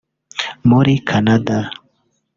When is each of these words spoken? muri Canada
muri 0.69 0.93
Canada 1.09 1.57